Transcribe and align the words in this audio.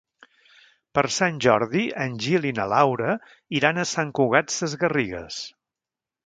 Per 0.97 1.01
Sant 1.17 1.35
Jordi 1.45 1.83
en 2.05 2.15
Gil 2.23 2.47
i 2.53 2.55
na 2.61 2.65
Laura 2.73 3.11
iran 3.61 3.81
a 3.83 3.87
Sant 3.91 4.15
Cugat 4.21 4.55
Sesgarrigues. 4.57 5.39